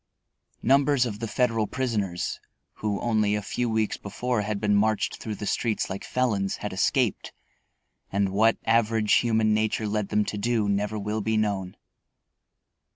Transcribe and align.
Numbers 0.63 1.05
of 1.05 1.19
the 1.19 1.27
Federal 1.27 1.67
prisoners, 1.67 2.39
who 2.77 2.99
only 3.01 3.35
a 3.35 3.41
few 3.43 3.69
weeks 3.69 3.97
before 3.97 4.41
had 4.41 4.59
been 4.59 4.73
marched 4.75 5.17
through 5.17 5.35
the 5.35 5.45
streets 5.45 5.91
like 5.91 6.03
felons, 6.03 6.55
had 6.55 6.73
escaped, 6.73 7.31
and 8.11 8.29
what 8.29 8.57
average 8.65 9.13
human 9.13 9.53
nature 9.53 9.87
led 9.87 10.09
them 10.09 10.25
to 10.25 10.39
do 10.39 10.67
never 10.67 10.97
will 10.97 11.21
be 11.21 11.37
known. 11.37 11.77